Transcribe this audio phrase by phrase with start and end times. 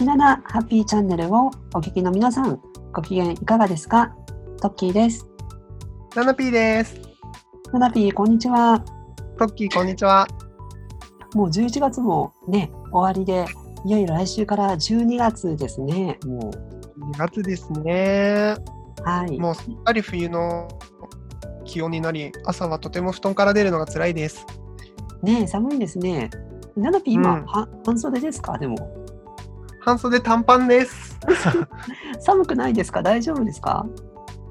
[0.00, 2.58] 時七ハッピーチャンネルをお聞きの皆さん、
[2.90, 4.16] ご機嫌いかがですか？
[4.62, 5.28] トッキーです。
[6.16, 6.98] ナナピーです。
[7.70, 8.82] ナナピー、こんにちは。
[9.38, 10.26] トッキー、こんにちは。
[11.34, 13.44] もう11月もね、終わりで、
[13.84, 16.18] いよいよ来週から12月ですね。
[16.24, 16.50] も
[17.12, 18.56] 2月ですね。
[19.00, 19.38] う、はい。
[19.38, 20.66] もうすっかり冬の
[21.66, 24.46] 気温になり、朝はとても布団から出るのが辛いです。
[25.22, 26.30] ね寒いですね。
[26.74, 28.56] ナナピー、今、うんは半袖ですか？
[28.56, 28.96] でも。
[29.80, 31.18] 半袖短パンです。
[32.20, 33.02] 寒くないですか？
[33.02, 33.86] 大丈夫ですか？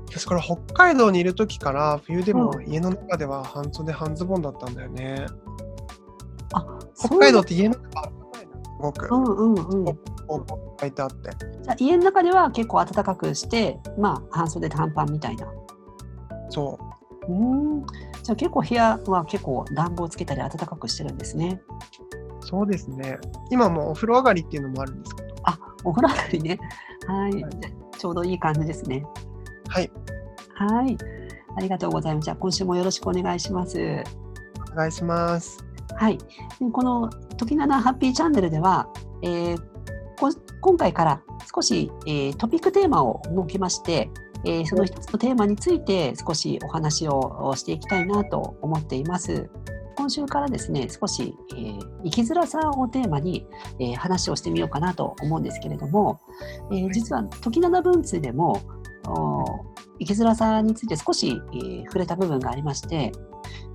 [0.07, 5.27] 私これ北海道にいる時から冬でもう家の中では半袖半ズボンだったんだよね。
[6.53, 6.65] あ、
[6.95, 8.09] 北海道って家の中す
[8.79, 9.07] ごく。
[9.07, 9.95] そううんうんうん。
[10.79, 11.29] 書いてあって。
[11.63, 15.45] じゃあ家の中では結構暖かくして、まあ、半袖短パンみたいな。
[16.49, 16.79] そ
[17.27, 17.31] う。
[17.31, 17.43] うー
[17.81, 17.85] ん。
[18.23, 21.61] じゃあ結構部屋は結構暖房つけたり暖かくしてるんですね。
[22.41, 23.17] そうですね。
[23.51, 25.29] 今もうお風呂上がりっていうのもあるんですけど。
[25.83, 26.59] お風呂上がりね。
[27.07, 27.43] はい。
[27.43, 29.03] はいちょうどいい感じですね。
[29.67, 29.91] はい。
[30.55, 30.97] はい。
[31.57, 32.25] ありがとうございます。
[32.25, 33.77] じゃあ今週もよろしくお願いします。
[34.71, 35.63] お願いします。
[35.97, 36.17] はい。
[36.17, 36.25] で
[36.71, 38.87] この「時七ハッピーチャンネル」では、
[39.21, 39.69] えー
[40.17, 40.29] こ
[40.61, 41.21] 今回から
[41.53, 44.09] 少し、えートピックテーマを設けまして、
[44.45, 49.49] えーその一つのテーマについて少しお話をしていきたいなと思っています。
[49.99, 53.45] 今週からですね、少し、えー生きづらさをテーマに、
[53.79, 56.21] えー話をしてみようかなと思うんですけれども、
[56.71, 58.61] えー実は時七文通でも
[59.05, 59.65] お
[59.99, 63.11] 生きづらさについて少し、えー触れた部分がありまして、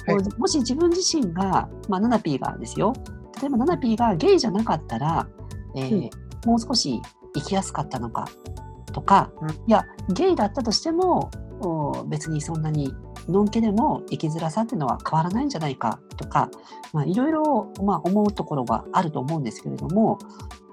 [0.06, 0.38] はい。
[0.38, 2.94] もし自分自身が、まあ、ナナピーがですよ。
[3.42, 5.28] 例えばナナピーがゲイじゃなかったら、
[5.76, 6.10] えー
[6.46, 7.02] もう少し
[7.34, 8.26] 生きやすかったのか
[8.94, 9.50] とか、うん。
[9.50, 11.30] いやゲイだったとしても
[11.60, 12.94] お別にそんなに
[13.28, 16.50] のんけでも生きづらさっていうのは変わらないんじゃないかとか、
[16.92, 20.18] まあ、いろいろ、まあ、思うところがあると思うんですけれども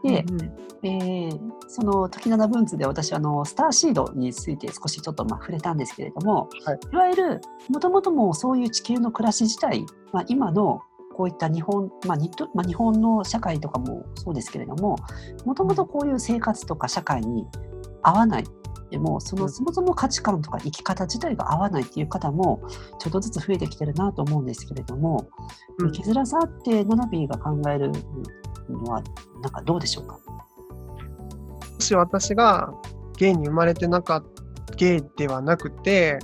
[0.03, 0.41] で、うん
[0.83, 1.39] えー
[1.73, 6.79] その時七文図で私はあのスターシードについて少しちょっとまあ触れたんですけれども、はい。
[6.91, 10.81] いわゆるもともともうそういう地球の暮らし自体、まあ、今の
[11.15, 12.17] こういった日本、まあ
[12.53, 14.97] まあ、日本の社会とかもそうですけれども
[15.45, 17.47] もともとこういう生活とか社会に
[18.01, 18.43] 合わない
[18.89, 22.61] でもそのうんそもそも価値観とか生き方自体が合わないっていう方も
[22.99, 25.27] ちょっとずつ増えてきてるなと思うんですけれども、
[25.79, 27.91] うん生きづらさってナナピーが考える
[28.69, 29.01] のは
[29.41, 30.19] なんかどうでしょうか？
[30.25, 32.73] もし私が
[33.17, 34.23] ゲイに生まれてなかっ
[34.67, 36.19] た、ゲイではなくて、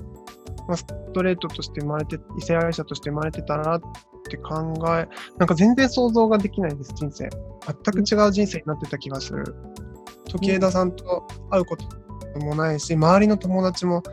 [0.67, 3.81] まあ、ストレートとして生まれて、異性愛者として生まれてたらっ
[4.29, 7.29] て考え、なんか全然想像ができないです、人生。
[7.65, 9.55] 全く違う人生になってた気がする。
[10.29, 11.85] 時枝さんと会うこと
[12.37, 14.03] もないし、周りの友達も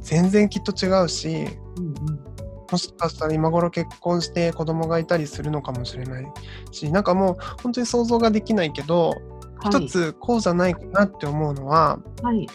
[0.00, 1.46] 全然きっと違うし、
[1.78, 2.24] うんうん。
[2.70, 6.26] もしかしたら今頃結婚して子供がいたりするのかもしれない
[6.70, 9.14] し、なんかもう本当に想像ができないけど、は
[9.78, 9.84] い。
[9.84, 12.46] 一つこうじゃないかなって思うのは、はい。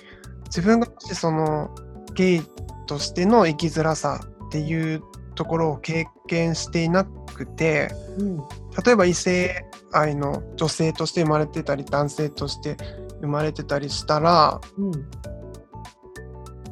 [0.45, 1.73] 自分がもしその
[2.15, 2.41] ゲイ
[2.87, 5.01] としての生きづらさっていう
[5.35, 8.41] ところを経験していなくてうん
[8.85, 12.77] 例えば異性愛の女性として生まれてたり男性として
[13.21, 14.91] 生まれてたりしたらうん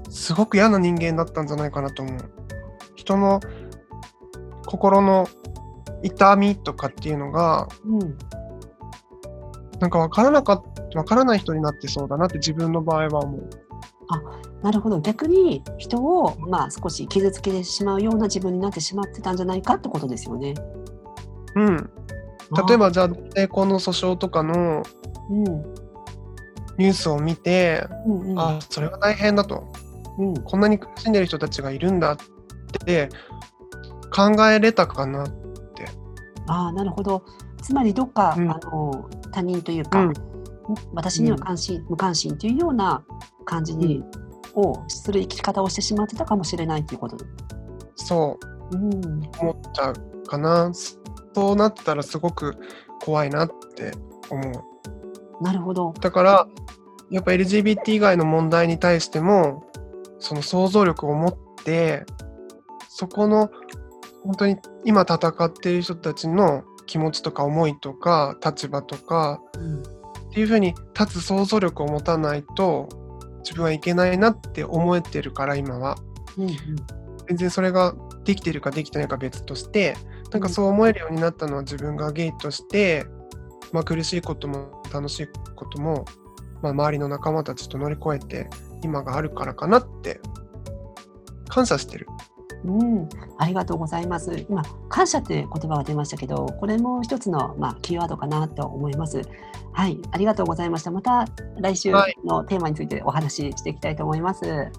[0.10, 2.32] すごく嫌な人間だったんじゃないかなと思う。
[2.96, 3.40] 人の
[4.66, 5.28] 心の
[6.02, 8.18] 痛みとかっていうのがうん
[9.80, 13.50] なんか分からなかった分からない人になってそうだなって自分の場合は思う。
[14.64, 20.56] なるほど逆に人を、まあ、少し傷つけてしまうような自分になってしまってたんじゃないかってことですよね。
[21.60, 21.90] うん、
[22.68, 24.84] 例えばじゃあ成婚の訴訟とかの
[25.30, 25.88] うん
[26.78, 28.32] ニュースを見て、うん。
[28.32, 29.68] うんあそれは大変だと。
[30.18, 30.34] うん。
[30.44, 32.18] こんなに苦しんでる人たちがいるんだっ
[32.86, 33.10] て
[34.14, 35.26] 考えれたかな
[36.50, 37.24] あーなるほど。
[37.62, 38.50] つまりどっか、うん。
[38.50, 40.14] あの他人というか、うん。
[40.94, 43.04] 私には関心、無関心というような
[43.46, 44.04] 感じに、
[44.54, 47.18] をする生き方をしてしまってたかもしれないということ。
[47.96, 48.40] そ
[48.72, 48.78] う。
[48.78, 49.02] うん。
[49.40, 50.72] 思っちゃうかな
[51.38, 52.58] そうなったらすごく
[53.00, 53.92] 怖いなって
[54.32, 54.42] 思
[55.40, 55.94] うなるほど。
[56.02, 56.48] だから
[57.12, 59.64] やっぱ LGBT 以外の問題に対しても
[60.18, 62.08] その想像力を持って
[62.90, 63.52] そこの
[64.24, 69.84] 本当に今戦っている人たちの気持ちとか思いとか立場とかうんっ
[70.34, 72.90] ていうふうに立つ想像力を持たないと
[73.44, 75.98] 自分はいけないなって思えてるから今は
[76.36, 76.56] うんうん
[77.28, 77.94] 全然それが
[78.24, 79.96] できてるかできてないか別として
[80.32, 83.06] なんかそう思えるようになったのは自分がゲイとして、
[83.72, 86.06] まあ、苦しいことも楽しいことも、
[86.62, 88.50] まあ、周りの仲間たちと乗り越えて
[88.84, 90.20] 今があるからかなって
[91.48, 92.08] 感謝してる
[92.66, 94.46] うん、ありがとうございます。
[94.50, 99.22] 今、感謝っていう言葉が出ましたけど、これも一つの、まあ、キーワードかなと思います。
[99.74, 100.92] はい、ありがとうございました。
[100.92, 101.28] また
[101.60, 104.72] 来週はいのテーマについてお話ししていきたいと思います。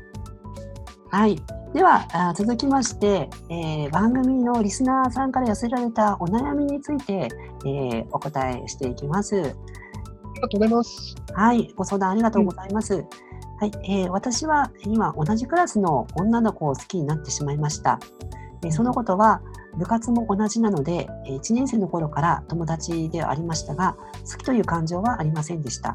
[1.11, 1.41] はい、
[1.75, 7.29] ではあ続きまして、えー番組のリスナーさんから寄せられたお悩みについて、
[7.65, 9.37] えーお答えしていきます。
[9.37, 11.15] ありがとうございます。
[11.35, 13.05] はい、ご相談ありがとうございます。
[13.61, 18.01] はい、えー私は今同じクラスの女の子を好きになってしまいました。
[18.65, 19.43] えーそのことは
[19.79, 23.97] 部活も同じなので、1年生の頃から友達ではありましたが、
[24.31, 25.95] 好きという感情はありませんでした。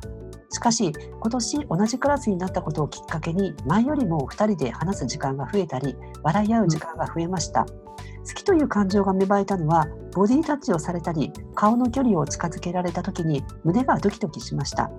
[0.49, 7.65] しかし、今年同じクラスになったことをきっかけに、前よりも2人で話す時間が増えたり、笑い合う時間が増えました。
[7.65, 14.91] 好きという感情が芽生えたのは、ボディタッチをされたり、顔の距離を近づけられた時に胸がドキドキしました。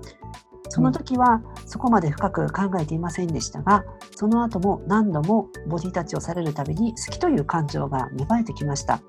[0.69, 1.41] その時は
[1.75, 3.85] そこまで深く考えていませんでしたが、
[4.15, 9.03] その後も何度もボディタッチをされるたびに好きという感情が芽生えてきました。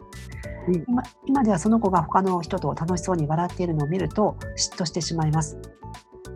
[0.68, 5.60] うん今今ではその子が他の人と楽しそうに笑っているのを見ると嫉妬してしまいます。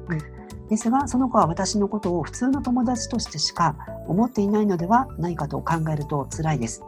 [0.10, 3.76] うんですが、その子は私のことを普通の友達としてしか
[4.08, 6.84] 思っていないのではないかと考えると辛いです。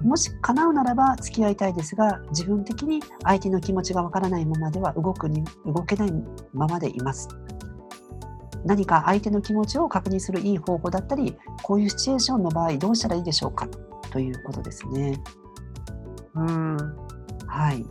[0.00, 6.12] もし叶うならば付き合いたいですが、自分的に相手の気持ちがわからないままでは動くに動けない
[6.52, 7.26] ままでいます。
[8.64, 13.68] 何か相手の気持ちを確認するいい方法だったり、こういうシチュエーションの場合どうしたらいいでしょうか？
[14.10, 15.20] ということですね。
[16.34, 16.76] うん。
[17.46, 17.84] はい。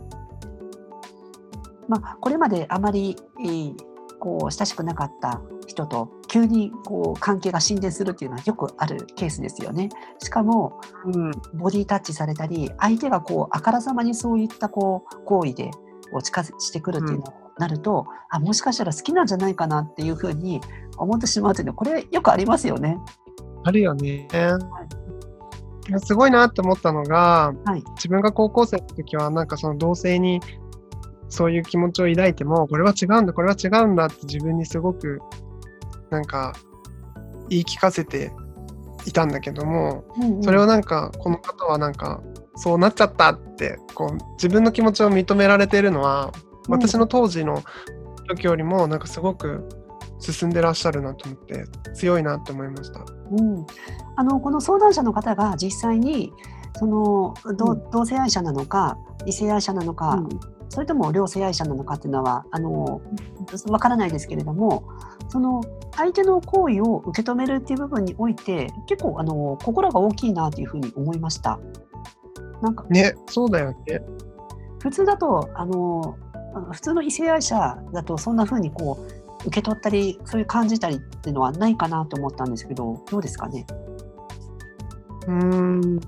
[1.88, 3.76] まあ、これまであまり、えー
[4.22, 9.88] こう親しくなかった人と急にこう関係が進展するっていうのはよくあるケースですよね。
[10.18, 11.30] しかもうん。
[11.54, 15.70] ボディタッチされたり相手がこうあからさまにそういったこう行為で
[16.12, 20.60] こう近づしてくるっていうのになると、あもしかしたら好きなんじゃないかなっていうふうに
[20.96, 22.98] 思ってしまうっていうのはこれよくありますよね。
[23.64, 24.26] あるよね。
[25.88, 27.82] いやすごいなって思ったのが、はい。
[27.96, 30.40] 自分が高校生の時は、なんかその同性に
[31.28, 35.20] そういう気持ちを抱いても、これは違うんだ、これは違うんだって自分にすごく、
[36.10, 36.54] なんか、
[37.48, 38.32] 言い聞かせて
[39.06, 42.22] いたんだけども、うんうんそれをなんか、この方はなんか、
[42.54, 47.62] そうなっちゃったって、こう、自分の気持ちを認められているのは、うん私の当時の
[48.28, 49.68] 時よりも、なんかすごく
[50.18, 51.64] 進んでらっしゃるなと思って、
[51.94, 53.00] 強いなって思いました。
[53.00, 53.66] うん、
[54.16, 56.32] あのこの相談者の方が実際に
[56.76, 58.96] その同,、うん同性愛者なのか
[59.26, 60.28] 異性愛者なのか、うん
[60.70, 63.02] それとも両性愛者なのかっていうのはあの
[63.68, 64.84] わからないですけれども
[65.28, 65.62] その
[65.96, 71.58] 相手の行為を受け止めるっていう部分において結構あの心が大きいなというふうに思いました。
[72.62, 74.00] なんかね、そうだよね。
[74.80, 76.16] 普通だとあの
[76.54, 79.06] あの普通の異性愛者だとそんなふうにこ
[79.42, 83.66] う受け取ったりそういう感じたりっていうのはないかなと思ったんですけどどうですかね？
[85.26, 86.00] うーん。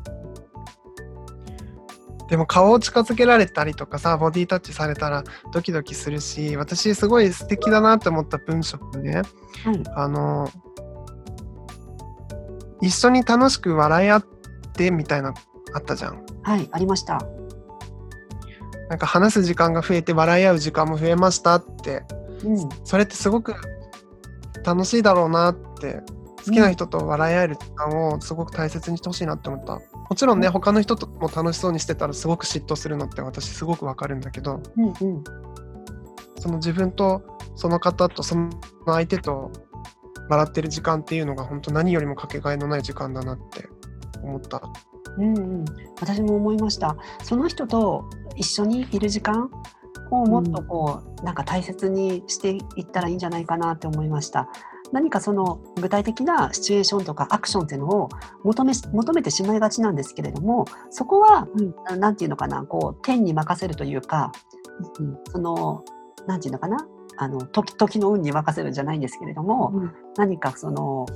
[2.29, 5.23] でも顔を近づけられたりとかさ、ボディタッチされたら
[5.53, 9.23] ドキドキするし、私すごい素敵だなって思った文章でね、
[9.65, 10.49] はいあの、
[12.81, 14.25] 一緒に楽しく笑い合っ
[14.73, 15.35] てみたいな、
[15.75, 16.25] あったじゃん。
[16.43, 17.23] はいありました。
[18.93, 22.03] なんか話す時間が増えて笑い合う時間も増えましたって、
[22.45, 22.69] うん。
[22.85, 23.55] それってすごく
[24.67, 26.03] 楽しいだろうなって、
[26.45, 29.77] 好きな人と笑い合える時間をすごく大切にしてほしいなって思った。
[29.77, 29.81] も
[30.15, 30.53] ちろんね、うん。
[30.53, 35.25] 他の人とも楽しそうにしてたらすごく嫉妬するのって私すごくわかるんだけど、うんうん。
[36.39, 37.23] その自分と
[37.57, 38.51] その方とその
[38.85, 39.53] 相手と
[40.29, 43.71] 笑ってる時間っていうのが本当何よりもかけがえのない時間だなって
[44.23, 44.61] 思った。
[45.19, 45.65] うんうん、
[46.01, 46.97] 私も思いました。
[47.23, 48.05] その人と
[48.37, 49.51] 一緒にいる時間
[50.11, 54.49] をもっとこう、なんか大切にしていったらいいんじゃないかなって思いました。
[54.93, 58.09] 何かその具体的なシチュエーションとかアクションっていうのを
[58.45, 61.49] 求め求めてしまいがちなんですけれどもそこは、
[61.89, 62.01] うん。
[62.01, 64.33] なんていうのかなこう天に任せるというか、
[65.33, 65.83] その
[66.27, 69.73] なんていうのかなあの時時の運に任せるんじゃないんですけれども、
[70.17, 71.07] 何かその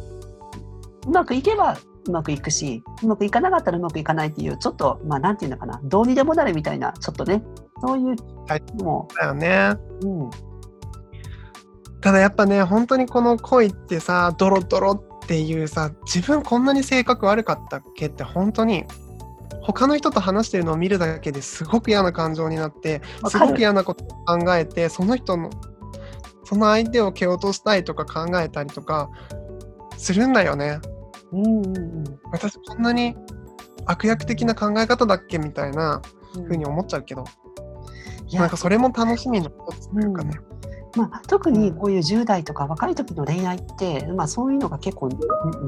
[1.07, 1.77] うまくいけば
[2.07, 7.43] うまくいくしうまくいかなかったらうまくいかないっていうちょっとまあなんていうのかなどうにでもなるみたいなちょっとね
[7.81, 9.77] そういうはいもだよね。
[10.03, 10.31] う、うん、
[12.07, 18.85] ただやっぱね、本当にこの恋ってさ、ドロドロっていうさ、自分こんなに性格悪かったっけって本当に、
[19.61, 25.51] 他の人と話してるのを見るだけですごく嫌な感情になって、すごく嫌なことを考えて、その人の、
[26.45, 29.11] その相手を蹴落としたいとか考えたりとか
[29.97, 30.79] するんだよね。
[31.37, 32.05] うんうんうん。
[32.33, 33.17] 私こんなに
[33.85, 36.03] 悪役的な考え方だっけみたいな
[36.37, 36.45] うん。
[36.45, 37.25] 風に思っちゃうけど、
[38.29, 38.41] いや。
[38.41, 40.39] なんかそれも楽しみの一つというかね。
[40.97, 45.11] まあ、特にこういう10代とか若い時の恋愛って、まあ、そういうのが結構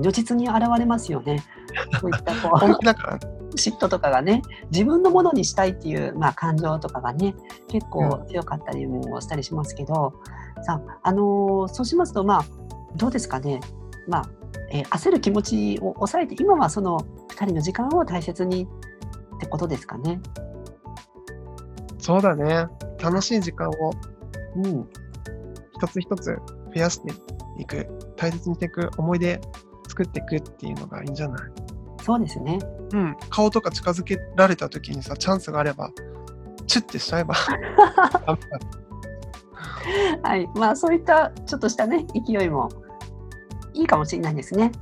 [0.03, 1.45] 如実に現れますよね。
[2.01, 3.19] そういったこう本気だから。
[3.57, 7.35] 嫉妬とかがね自分のものにしたいっていう、まあ、感情とかがね
[7.69, 10.13] 結構強かったりもしたりしますけど、
[10.63, 12.45] さあ、あのーそうしますとまあ
[12.97, 13.61] どうですかね、
[14.07, 14.38] まあ
[14.71, 16.99] えー焦る気持ちを抑えて今はその
[17.31, 18.67] 2人の時間を大切に
[19.37, 20.21] ってことですかね。
[21.99, 22.67] そうだね。
[23.03, 23.93] 楽しい時間を
[24.57, 24.89] うん、
[25.75, 26.41] 一つ一つ増
[26.75, 27.13] やして
[27.59, 29.41] いく、大切にしていく、思い出
[29.89, 31.51] 作っていくっていうのがいいんじゃない？
[32.03, 32.59] そうですね。
[32.93, 33.17] うん。
[33.31, 35.91] 顔とか近づけられた時にさ、チャンスがあれば、
[36.67, 37.35] チュッてしちゃえば。
[40.23, 42.69] はい、まあそういったちょっとしたね勢いも
[43.79, 44.73] いいかもしれないですね。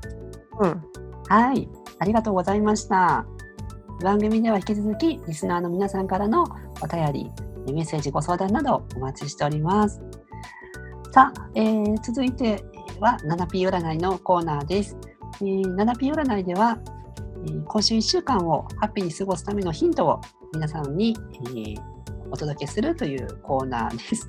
[0.60, 0.82] うん。
[1.28, 3.26] はい、ありがとうございました。
[4.02, 6.44] 番組では引き続きリスナーの皆さんからの
[6.82, 7.30] お便り、
[7.72, 10.00] メッセージ、ご相談などお待ちしております。
[11.12, 12.64] さあ、えー続いて
[13.00, 14.96] は 7P 占いのコーナーです。
[15.40, 16.78] えー 7P 占いでは、
[17.46, 20.20] えー今週1週間をハッピーに過ごすためのヒントを
[20.54, 21.76] 皆さんに、えー
[22.28, 24.28] お届けするというコーナーです。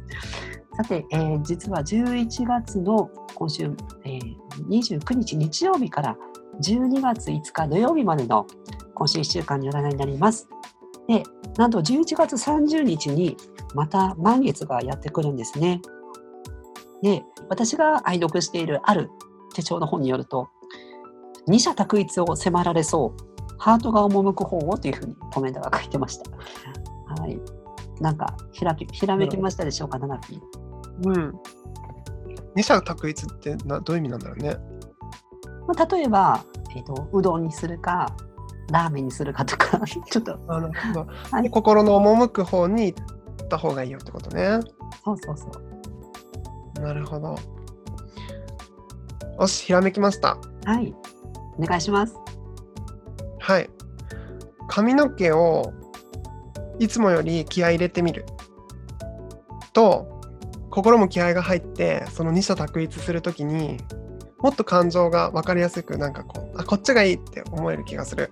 [0.77, 4.37] さて、えー実は11月の今週、えー
[4.69, 6.17] 29日日曜日から
[6.61, 8.45] 12月5日土曜日までの
[8.93, 10.47] 今週1週間の占いになります。
[11.07, 11.23] で、
[11.57, 13.37] なんと11月30日に
[13.73, 15.81] また満月がやってくるんですね。
[17.01, 19.09] で、私が愛読しているある
[19.55, 20.49] 手帳の本によると、
[21.47, 26.29] 二者択一を迫られそう、ハートが赴く方をというふうにコメントが書いてました。
[27.19, 27.39] はい。
[27.99, 30.66] なんかひらきひらめきましたでしょうか、ナナピー。
[31.03, 31.33] うん。
[32.55, 34.57] 二者択一ってなどういう意味なんだろうね。
[35.67, 36.43] まあ、例えば、
[36.75, 38.15] えーと、うどんにするか、
[38.71, 40.71] ラーメンにするかとか、 ちょっと、あの、
[41.49, 42.99] 心の赴く方に行
[43.43, 44.59] った方がいいよってことね。
[45.03, 45.47] そうそうそ
[46.79, 46.81] う。
[46.81, 47.35] なるほど。
[49.39, 50.37] よし、ひらめきました。
[50.65, 50.95] はい。
[51.57, 52.15] お願いします。
[53.39, 53.69] はい。
[54.67, 55.73] 髪の毛を
[56.79, 58.25] いつもより気合い入れてみる。
[59.73, 60.16] と、
[60.77, 63.79] 心も気合が入って、その二者択一するときに
[64.37, 68.31] もっと感情が分かりやすく、なんかこう、あ、こっちがいいって思える気がする。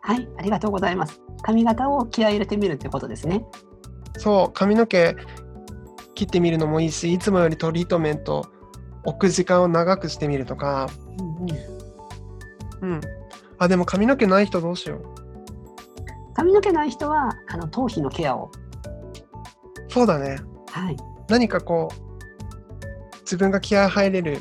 [0.00, 1.22] はい、ありがとうございます。
[1.42, 3.44] 髪型を気合い入れてみるということですね。
[4.18, 5.14] そう、髪の毛
[6.16, 8.50] 切ってみるのもいいし、いつもよりトリートメント
[9.04, 10.88] 置く時間を長くしてみるとか、
[11.20, 13.00] うんうん、うん。
[13.58, 16.34] あ、でも髪の毛ない人どうしよう。
[16.34, 18.50] 髪の毛ない人はあの頭皮のケアを、
[19.88, 20.38] そうだね。
[20.72, 24.40] はい何かこう、自分が気合入れる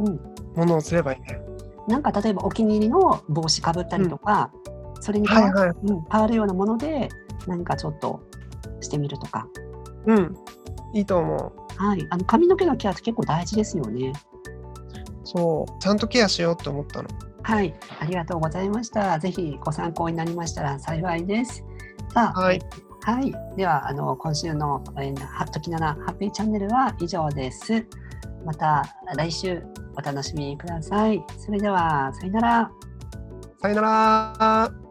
[0.00, 0.20] うん、
[0.56, 1.40] ものをすればいいね。
[1.86, 4.50] なんか例えばお気に入りの帽子かぶったりとか、
[5.00, 5.76] それに変わ,、はいはい。
[5.84, 7.08] うん、変わるようなもので
[7.46, 8.20] 何かちょっと
[8.80, 9.46] してみるとか、
[10.06, 10.36] うん。
[10.94, 11.52] いいと思う。
[11.76, 14.12] はい、あの髪の毛のケアって結構大事ですよね。
[15.22, 15.80] そう。
[15.80, 17.08] ちゃんとケアしようって思ったの。
[17.44, 19.16] はい、ありがとうございました。
[19.20, 21.64] ぜひご参考になりましたら幸いです。
[22.12, 22.60] さあ、はい。
[23.04, 27.84] はい、ではあの今週の「えー、は時七ハッピーチャンネル」は以上です。
[28.44, 28.84] また
[29.16, 29.62] 来週
[29.96, 31.24] お楽しみください。
[31.38, 32.70] それではさよなら。
[33.60, 34.81] さよなら